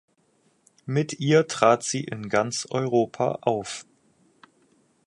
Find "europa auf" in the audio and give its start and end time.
2.71-3.85